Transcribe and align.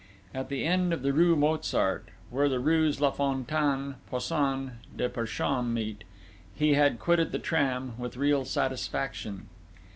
At 0.33 0.49
the 0.49 0.65
end 0.65 0.93
of 0.93 1.03
the 1.03 1.13
rue 1.13 1.35
Mozart, 1.35 2.09
where 2.31 2.49
the 2.49 2.59
rues 2.59 2.99
La 2.99 3.11
Fontaine, 3.11 3.97
Poussin, 4.09 4.79
des 4.97 5.07
Perchamps 5.09 5.71
meet, 5.71 6.05
he 6.55 6.73
had 6.73 6.97
quitted 6.97 7.31
the 7.31 7.37
tram 7.37 7.93
with 7.99 8.17
real 8.17 8.43
satisfaction. 8.43 9.47